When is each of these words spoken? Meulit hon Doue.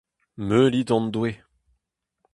Meulit 0.37 0.89
hon 0.89 1.11
Doue. 1.13 1.35